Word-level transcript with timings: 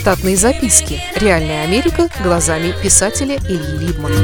Штатные 0.00 0.34
записки. 0.34 0.98
Реальная 1.14 1.62
Америка 1.62 2.08
глазами 2.24 2.72
писателя 2.82 3.36
Ильи 3.36 3.86
Либмана. 3.86 4.14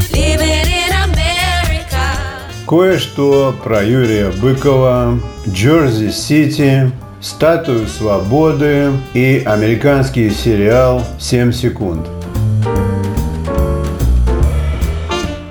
Кое-что 2.66 3.54
про 3.62 3.84
Юрия 3.84 4.30
Быкова, 4.30 5.20
Джерси-Сити, 5.46 6.90
статую 7.20 7.88
свободы 7.88 8.90
и 9.12 9.42
американский 9.44 10.30
сериал 10.30 11.02
«7 11.18 11.52
секунд». 11.52 12.06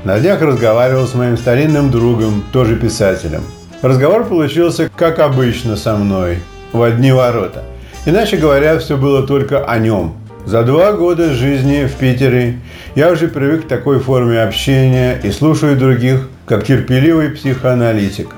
На 0.06 0.20
днях 0.20 0.42
разговаривал 0.42 1.06
с 1.06 1.14
моим 1.14 1.38
старинным 1.38 1.92
другом, 1.92 2.44
тоже 2.52 2.78
писателем. 2.78 3.44
Разговор 3.84 4.26
получился, 4.26 4.90
как 4.96 5.20
обычно, 5.20 5.76
со 5.76 5.96
мной, 5.96 6.40
в 6.72 6.82
одни 6.82 7.12
ворота. 7.12 7.64
Иначе 8.06 8.38
говоря, 8.38 8.78
все 8.78 8.98
было 8.98 9.26
только 9.26 9.66
о 9.66 9.80
нем. 9.80 10.14
За 10.46 10.62
два 10.64 10.92
года 10.92 11.34
жизни 11.34 11.86
в 11.86 11.96
Питере 11.96 12.60
я 12.94 13.12
уже 13.12 13.28
привык 13.28 13.66
к 13.66 13.68
такой 13.68 14.00
форме 14.00 14.42
общения 14.42 15.20
и 15.24 15.32
слушаю 15.32 15.76
других, 15.76 16.30
как 16.46 16.66
терпеливый 16.66 17.32
психоаналитик. 17.32 18.30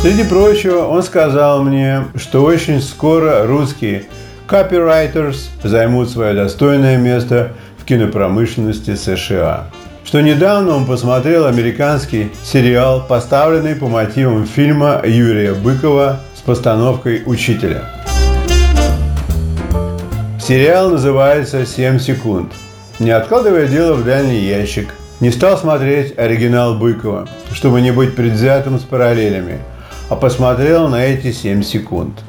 Среди 0.00 0.22
прочего, 0.22 0.84
он 0.84 1.02
сказал 1.02 1.64
мне, 1.64 2.04
что 2.14 2.44
очень 2.44 2.80
скоро 2.80 3.46
русские 3.48 4.04
copywriters 4.46 5.48
займут 5.64 6.10
свое 6.10 6.34
достойное 6.34 6.98
место 6.98 7.52
кинопромышленности 7.84 8.94
США. 8.94 9.70
Что 10.04 10.20
недавно 10.20 10.76
он 10.76 10.86
посмотрел 10.86 11.46
американский 11.46 12.30
сериал, 12.44 13.04
поставленный 13.08 13.74
по 13.74 13.88
мотивам 13.88 14.46
фильма 14.46 15.02
Юрия 15.04 15.52
Быкова 15.52 16.20
постановкой 16.48 17.24
«Учителя». 17.26 17.90
Сериал 20.40 20.88
называется 20.88 21.60
«7 21.60 21.98
секунд». 21.98 22.54
Не 22.98 23.10
откладывая 23.10 23.66
дело 23.66 23.92
в 23.92 24.02
дальний 24.02 24.40
ящик, 24.40 24.94
не 25.20 25.30
стал 25.30 25.58
смотреть 25.58 26.18
оригинал 26.18 26.78
Быкова, 26.78 27.28
чтобы 27.52 27.82
не 27.82 27.90
быть 27.90 28.16
предвзятым 28.16 28.78
с 28.78 28.82
параллелями, 28.82 29.58
а 30.08 30.16
посмотрел 30.16 30.88
на 30.88 31.04
эти 31.04 31.32
7 31.32 31.62
секунд– 31.62 32.14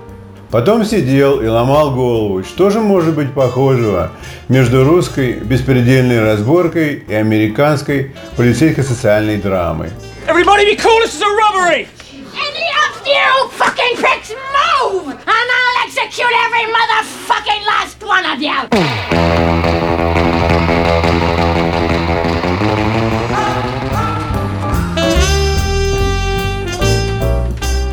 Потом 0.51 0.83
сидел 0.83 1.41
и 1.41 1.47
ломал 1.47 1.93
голову, 1.93 2.43
что 2.43 2.71
же 2.71 2.79
может 2.79 3.13
быть 3.13 3.35
похожего 3.35 4.09
между 4.47 4.83
русской 4.83 5.33
беспредельной 5.33 6.23
разборкой 6.23 7.03
и 7.07 7.13
американской 7.13 8.15
полицейско-социальной 8.35 9.37
драмой. 9.37 9.91
Everybody 10.27 10.65
be 10.65 10.75
cool, 10.75 10.99
this 11.03 11.13
is 11.13 11.21
a 11.21 11.29
robbery! 11.29 11.87
You 13.09 13.49
fucking 13.53 13.95
pricks 13.97 14.29
move, 14.29 15.07
and 15.09 15.47
I'll 15.57 15.77
execute 15.83 16.35
every 16.45 16.65
motherfucking 16.77 17.63
last 17.65 17.97
one 18.03 18.23
of 18.23 18.39
you! 18.39 18.53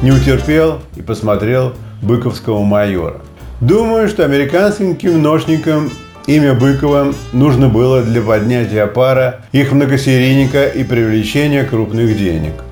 Не 0.02 0.12
утерпел 0.12 0.82
и 0.96 1.00
посмотрел 1.00 1.72
быковского 2.02 2.62
майора. 2.62 3.22
Думаю, 3.62 4.08
что 4.08 4.22
американским 4.26 4.96
киношникам 4.96 5.90
имя 6.26 6.52
Быкова 6.52 7.14
нужно 7.32 7.70
было 7.70 8.02
для 8.02 8.20
поднятия 8.20 8.86
пара 8.86 9.46
их 9.52 9.72
многосерийника 9.72 10.66
и 10.66 10.84
привлечения 10.84 11.64
крупных 11.64 12.18
денег. 12.18 12.65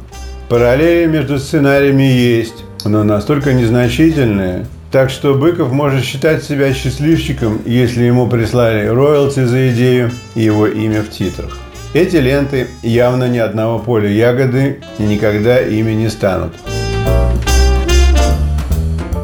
Параллели 0.48 1.06
между 1.06 1.38
сценариями 1.38 2.02
есть, 2.02 2.64
но 2.84 3.02
настолько 3.02 3.54
незначительные, 3.54 4.66
так 4.92 5.08
что 5.08 5.34
Быков 5.34 5.72
может 5.72 6.04
считать 6.04 6.44
себя 6.44 6.74
счастливчиком, 6.74 7.60
если 7.64 8.04
ему 8.04 8.28
прислали 8.28 8.86
роялти 8.86 9.44
за 9.44 9.70
идею 9.70 10.10
и 10.34 10.42
его 10.42 10.66
имя 10.66 11.02
в 11.02 11.10
титрах. 11.10 11.58
Эти 11.94 12.16
ленты 12.16 12.66
явно 12.82 13.28
ни 13.28 13.38
одного 13.38 13.78
поля 13.78 14.08
ягоды 14.08 14.80
никогда 14.98 15.60
ими 15.60 15.92
не 15.92 16.10
станут. 16.10 16.52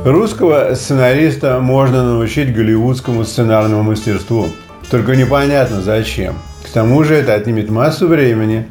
Русского 0.05 0.75
сценариста 0.75 1.59
можно 1.61 2.03
научить 2.03 2.55
голливудскому 2.55 3.25
сценарному 3.25 3.83
мастерству. 3.83 4.49
Только 4.91 5.15
непонятно 5.15 5.83
зачем. 5.83 6.37
К 6.65 6.71
тому 6.71 7.05
же 7.05 7.15
это 7.15 7.35
отнимет 7.35 7.69
массу 7.69 8.09
времени. 8.09 8.67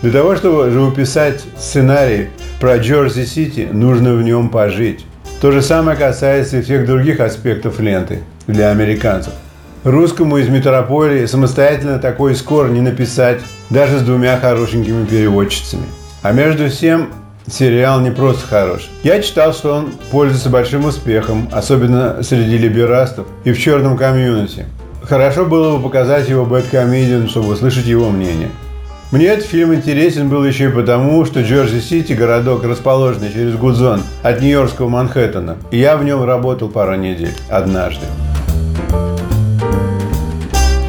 Для 0.00 0.12
того, 0.12 0.36
чтобы 0.36 0.70
живописать 0.70 1.42
сценарий 1.58 2.28
про 2.60 2.78
Джорджи-Сити, 2.78 3.68
нужно 3.72 4.14
в 4.14 4.22
нем 4.22 4.48
пожить. 4.48 5.04
То 5.40 5.50
же 5.50 5.60
самое 5.60 5.96
касается 5.96 6.58
и 6.58 6.62
всех 6.62 6.86
других 6.86 7.18
аспектов 7.18 7.80
ленты 7.80 8.20
для 8.46 8.70
американцев. 8.70 9.32
Русскому 9.82 10.38
из 10.38 10.48
метрополии 10.48 11.26
самостоятельно 11.26 11.98
такой 11.98 12.36
скор 12.36 12.68
не 12.68 12.80
написать, 12.80 13.40
даже 13.70 13.98
с 13.98 14.02
двумя 14.02 14.38
хорошенькими 14.38 15.04
переводчицами. 15.04 15.86
А 16.22 16.30
между 16.30 16.68
тем 16.70 17.08
сериал 17.50 18.00
не 18.00 18.12
просто 18.12 18.46
хорош. 18.46 18.88
Я 19.02 19.20
читал, 19.20 19.52
что 19.52 19.74
он 19.74 19.92
пользуется 20.12 20.48
большим 20.48 20.84
успехом, 20.84 21.48
особенно 21.50 22.22
среди 22.22 22.56
либерастов 22.56 23.26
и 23.42 23.52
в 23.52 23.58
черном 23.58 23.96
комьюнити. 23.96 24.66
Хорошо 25.02 25.44
было 25.44 25.76
бы 25.76 25.82
показать 25.82 26.28
его 26.28 26.44
Бэткомедиан, 26.44 27.28
чтобы 27.28 27.52
услышать 27.54 27.86
его 27.86 28.10
мнение. 28.10 28.50
Мне 29.10 29.26
этот 29.26 29.46
фильм 29.46 29.74
интересен 29.74 30.28
был 30.28 30.44
еще 30.44 30.66
и 30.66 30.72
потому, 30.72 31.24
что 31.24 31.40
Джорджи-Сити– 31.40 32.12
городок, 32.14 32.64
расположенный 32.64 33.32
через 33.32 33.54
Гудзон 33.56 34.02
от 34.22 34.40
Нью-Йоркского 34.40 34.88
Манхэттена. 34.88 35.56
И 35.70 35.78
я 35.78 35.96
в 35.96 36.04
нем 36.04 36.24
работал 36.24 36.68
пару 36.68 36.94
недель, 36.94 37.32
однажды. 37.48 38.04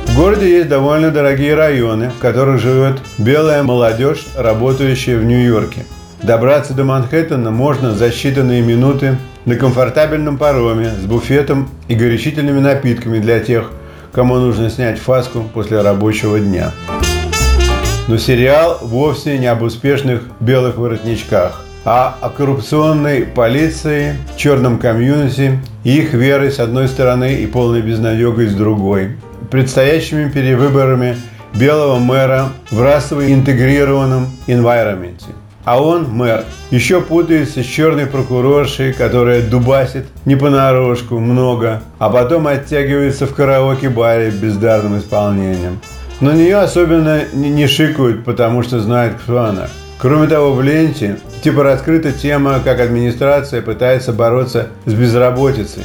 В 0.08 0.16
городе 0.18 0.50
есть 0.50 0.68
довольно 0.68 1.12
дорогие 1.12 1.56
районы, 1.56 2.10
в 2.10 2.20
которых 2.20 2.60
живет 2.60 2.98
белая 3.18 3.64
молодежь, 3.64 4.28
работающая 4.38 5.18
в 5.18 5.24
Нью-Йорке– 5.24 5.86
Добраться 6.22 6.74
до 6.74 6.84
Манхэттена 6.84 7.50
можно 7.50 7.94
за 7.94 8.08
считанные 8.08 8.62
минуты 8.62 9.18
на 9.46 9.56
комфортабельном 9.56 10.38
пароме 10.38 10.92
с 10.92 11.06
буфетом 11.06 11.70
и 11.88 11.96
горячительными 11.96 12.60
напитками 12.60 13.20
для 13.20 13.40
тех, 13.40 13.72
кому 14.12 14.36
нужно 14.36 14.70
снять 14.70 15.00
фаску 15.00 15.46
после 15.54 15.82
рабочего 15.82 16.38
дня. 16.38 16.72
Но 18.10 18.18
сериал 18.18 18.80
вовсе 18.82 19.38
не 19.38 19.46
об 19.46 19.62
успешных 19.62 20.24
белых 20.40 20.78
воротничках, 20.78 21.64
а 21.86 22.18
о 22.22 22.30
коррупционной 22.32 23.22
полиции, 23.22 24.16
черном 24.36 24.80
комьюнити 24.80 25.60
их 25.84 26.14
верой 26.14 26.52
с 26.52 26.60
одной 26.60 26.88
стороны 26.88 27.36
и 27.36 27.46
полной 27.46 27.84
безнадегой 27.84 28.48
с 28.48 28.56
другой, 28.56 29.16
предстоящими 29.52 30.28
перевыборами 30.28 31.18
белого 31.54 32.00
мэра 32.00 32.50
в 32.72 32.82
расово 32.82 33.32
интегрированном 33.32 34.26
environment. 34.48 35.22
А 35.64 35.80
он, 35.80 36.10
мэр, 36.10 36.46
еще 36.72 37.02
путается 37.02 37.62
с 37.62 37.66
черной 37.68 38.08
прокуроршей, 38.08 38.92
которая 38.92 39.44
дубасит 39.44 40.08
не 40.26 40.36
понарошку 40.36 41.20
много, 41.20 41.84
а 42.00 42.10
потом 42.10 42.48
оттягивается 42.48 43.28
в 43.28 43.36
караоке-баре 43.36 44.32
бездарным 44.32 44.98
исполнением. 44.98 45.80
Но 46.22 46.34
нее 46.34 46.58
особенно 46.58 47.24
не 47.34 47.68
шикают, 47.68 48.26
потому 48.26 48.62
что 48.64 48.80
знают, 48.80 49.16
кто 49.22 49.40
она. 49.40 49.70
Кроме 49.98 50.28
того, 50.28 50.54
в 50.54 50.62
ленте 50.62 51.18
типа 51.42 51.64
раскрыта 51.64 52.12
тема, 52.12 52.60
как 52.64 52.80
администрация 52.80 53.62
пытается 53.62 54.12
бороться 54.12 54.68
с 54.86 54.94
безработицей. 54.94 55.84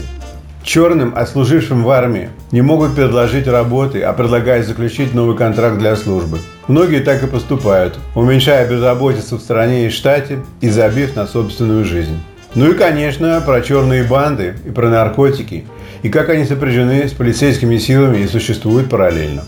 Черным, 0.65 1.13
отслужившим 1.15 1.85
в 1.85 1.91
армии, 1.91 2.31
не 2.51 2.63
могут 2.63 2.95
предложить 2.95 3.47
работы, 3.47 4.01
а 4.03 4.13
предлагают 4.13 4.67
заключить 4.67 5.15
новый 5.15 5.37
контракт 5.37 5.79
для 5.79 5.95
службы. 5.95 6.39
Многие 6.69 7.01
так 7.01 7.23
и 7.23 7.27
поступают, 7.27 7.99
уменьшая 8.15 8.69
безработицу 8.69 9.37
в 9.37 9.43
стране 9.43 9.87
и 9.87 9.91
штате 9.91 10.39
и 10.61 10.69
забив 10.69 11.15
на 11.17 11.27
собственную 11.27 11.85
жизнь. 11.85 12.19
Ну 12.55 12.71
и, 12.71 12.75
конечно, 12.75 13.43
про 13.45 13.61
черные 13.61 14.05
банды 14.05 14.55
и 14.65 14.71
про 14.71 14.89
наркотики, 14.89 15.65
и 16.03 16.09
как 16.09 16.31
они 16.31 16.45
сопряжены 16.45 17.09
с 17.09 17.13
полицейскими 17.13 17.79
силами 17.79 18.19
и 18.19 18.29
существуют 18.29 18.89
параллельно. 18.89 19.43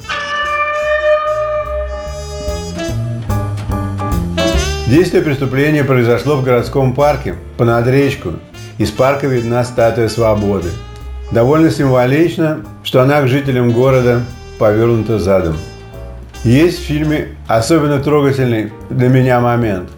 Действие 4.86 5.22
преступления 5.22 5.84
произошло 5.84 6.36
в 6.36 6.44
городском 6.44 6.94
парке 6.94 7.34
понад 7.56 7.86
речку. 7.86 8.34
Из 8.78 8.90
парка 8.90 9.26
видна 9.26 9.64
статуя 9.64 10.08
свободы– 10.08 10.68
Довольно 11.32 11.70
символично, 11.70 12.60
что 12.84 13.02
она 13.02 13.20
к 13.22 13.28
жителям 13.28 13.72
города 13.72 14.22
повернута 14.58 15.18
задом. 15.18 15.56
Есть 16.44 16.78
в 16.78 16.82
фильме 16.82 17.28
особенно 17.48 17.98
трогательный 17.98 18.72
для 18.90 19.08
меня 19.08 19.40
момент, 19.40 19.90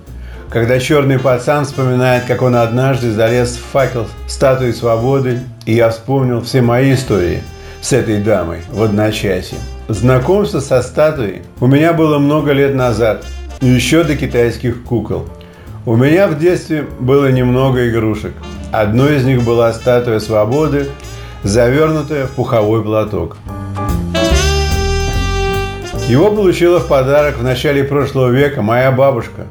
когда 0.48 0.80
черный 0.80 1.18
пацан 1.18 1.66
вспоминает, 1.66 2.24
как 2.24 2.40
он 2.40 2.56
однажды 2.56 3.12
залез 3.12 3.56
в 3.56 3.72
факел 3.72 4.06
статуи 4.26 4.72
свободы, 4.72 5.40
и 5.66 5.74
я 5.74 5.90
вспомнил 5.90 6.40
все 6.40 6.62
мои 6.62 6.94
истории 6.94 7.42
с 7.82 7.92
этой 7.92 8.22
дамой 8.22 8.60
в 8.70 8.82
одночасье. 8.82 9.58
Знакомство 9.88 10.60
со 10.60 10.82
статуей 10.82 11.42
у 11.60 11.66
меня 11.66 11.92
было 11.92 12.18
много 12.18 12.52
лет 12.52 12.74
назад, 12.74 13.24
еще 13.60 14.04
до 14.04 14.16
китайских 14.16 14.84
кукол. 14.84 15.26
У 15.84 15.96
меня 15.96 16.28
в 16.28 16.38
детстве 16.38 16.86
было 17.00 17.30
немного 17.30 17.88
игрушек. 17.88 18.32
Одной 18.72 19.16
из 19.16 19.24
них 19.24 19.42
была 19.42 19.72
статуя 19.72 20.20
свободы, 20.20 20.88
завернутое 21.42 22.26
в 22.26 22.32
пуховой 22.32 22.82
платок. 22.82 23.36
Его 26.08 26.30
получила 26.30 26.78
в 26.78 26.86
подарок 26.86 27.38
в 27.38 27.42
начале 27.42 27.84
прошлого 27.84 28.30
века 28.30 28.62
моя 28.62 28.92
бабушка 28.92 29.46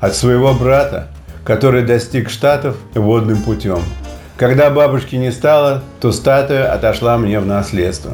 от 0.00 0.14
своего 0.14 0.54
брата, 0.54 1.08
который 1.44 1.82
достиг 1.82 2.30
Штатов 2.30 2.76
водным 2.94 3.42
путем. 3.42 3.80
Когда 4.36 4.70
бабушки 4.70 5.16
не 5.16 5.32
стало, 5.32 5.82
то 6.00 6.12
статуя 6.12 6.72
отошла 6.72 7.18
мне 7.18 7.40
в 7.40 7.46
наследство. 7.46 8.12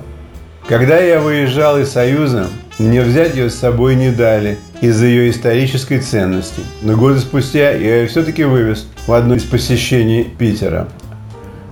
Когда 0.66 0.98
я 0.98 1.20
выезжал 1.20 1.78
из 1.78 1.90
Союза, 1.90 2.46
мне 2.78 3.02
взять 3.02 3.36
ее 3.36 3.50
с 3.50 3.54
собой 3.54 3.94
не 3.94 4.10
дали 4.10 4.58
из-за 4.80 5.06
ее 5.06 5.30
исторической 5.30 6.00
ценности. 6.00 6.62
Но 6.82 6.96
годы 6.96 7.20
спустя 7.20 7.70
я 7.70 8.00
ее 8.00 8.06
все-таки 8.08 8.44
вывез 8.44 8.86
в 9.06 9.12
одно 9.12 9.36
из 9.36 9.44
посещений 9.44 10.24
Питера. 10.24 10.88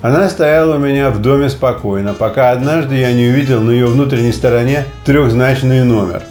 Она 0.00 0.28
стояла 0.28 0.76
у 0.76 0.78
меня 0.78 1.10
в 1.10 1.20
доме 1.20 1.48
спокойно, 1.48 2.12
пока 2.12 2.50
однажды 2.50 2.96
я 2.96 3.12
не 3.12 3.28
увидел 3.28 3.60
на 3.60 3.70
ее 3.70 3.86
внутренней 3.86 4.32
стороне 4.32 4.84
трехзначный 5.04 5.84
номер. 5.84 6.22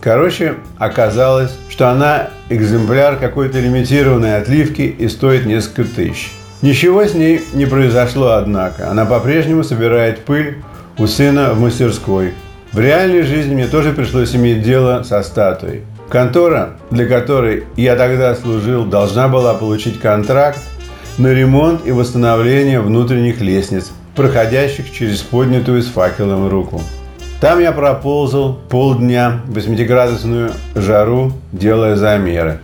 Короче, 0.00 0.56
оказалось, 0.78 1.52
что 1.70 1.90
она 1.90 2.28
экземпляр 2.50 3.16
какой-то 3.16 3.58
лимитированной 3.58 4.36
отливки 4.36 4.82
и 4.82 5.08
стоит 5.08 5.46
несколько 5.46 5.84
тысяч. 5.84 6.32
Ничего 6.60 7.04
с 7.04 7.14
ней 7.14 7.42
не 7.52 7.66
произошло, 7.66 8.32
однако. 8.32 8.90
Она 8.90 9.04
по-прежнему 9.04 9.64
собирает 9.64 10.24
пыль 10.24 10.58
у 10.98 11.06
сына 11.06 11.52
в 11.52 11.60
мастерской. 11.60 12.34
В 12.74 12.80
реальной 12.80 13.22
жизни 13.22 13.54
мне 13.54 13.68
тоже 13.68 13.92
пришлось 13.92 14.34
иметь 14.34 14.64
дело 14.64 15.04
со 15.04 15.22
статуей. 15.22 15.82
Контора, 16.08 16.70
для 16.90 17.06
которой 17.06 17.62
я 17.76 17.94
тогда 17.94 18.34
служил, 18.34 18.84
должна 18.84 19.28
была 19.28 19.54
получить 19.54 20.00
контракт 20.00 20.58
на 21.16 21.28
ремонт 21.28 21.86
и 21.86 21.92
восстановление 21.92 22.80
внутренних 22.80 23.40
лестниц, 23.40 23.92
проходящих 24.16 24.90
через 24.90 25.20
поднятую 25.22 25.84
с 25.84 25.86
факелом 25.86 26.48
руку. 26.48 26.82
Там 27.40 27.60
я 27.60 27.70
проползал 27.70 28.58
полдня 28.68 29.42
в 29.46 29.56
8-градусную 29.56 30.50
жару, 30.74 31.32
делая 31.52 31.94
замеры. 31.94 32.58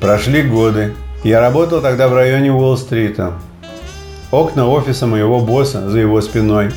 Прошли 0.00 0.42
годы. 0.42 0.94
Я 1.24 1.40
работал 1.40 1.80
тогда 1.80 2.06
в 2.06 2.14
районе 2.14 2.52
Уолл-стрита. 2.52 3.32
Окна 4.30 4.68
офиса 4.68 5.08
моего 5.08 5.40
босса 5.40 5.90
за 5.90 5.98
его 5.98 6.20
спиной 6.20 6.70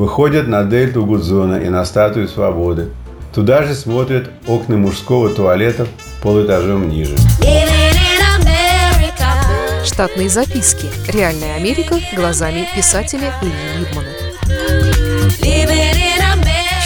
выходят 0.00 0.48
на 0.48 0.64
дельту 0.64 1.04
Гудзона 1.04 1.56
и 1.56 1.68
на 1.68 1.84
статую 1.84 2.26
свободы. 2.26 2.88
Туда 3.34 3.64
же 3.64 3.74
смотрят 3.74 4.30
окна 4.46 4.78
мужского 4.78 5.28
туалета 5.28 5.86
полуэтажом 6.22 6.88
ниже. 6.88 7.16
Штатные 9.84 10.30
записки. 10.30 10.86
Реальная 11.12 11.56
Америка 11.56 11.96
глазами 12.16 12.66
писателя 12.74 13.34
Ильи 13.42 13.78
Либмана. 13.78 14.29